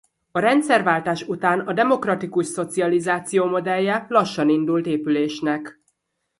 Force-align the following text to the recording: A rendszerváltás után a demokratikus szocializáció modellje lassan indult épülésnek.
A 0.31 0.39
rendszerváltás 0.39 1.27
után 1.27 1.59
a 1.59 1.73
demokratikus 1.73 2.45
szocializáció 2.47 3.45
modellje 3.45 4.05
lassan 4.09 4.49
indult 4.49 4.85
épülésnek. 4.85 5.81